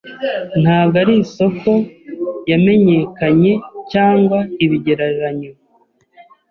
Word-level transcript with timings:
Ntabwo 0.61 0.95
ari 1.03 1.13
isoko 1.23 1.71
yamenyekanye 2.51 3.53
cyangwa 3.91 4.39
ibigereranyo 4.63 5.51